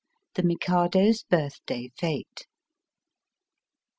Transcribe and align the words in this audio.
THE 0.33 0.41
mikado's 0.41 1.25
BIETHDAT 1.29 1.91
f6tE. 1.99 2.45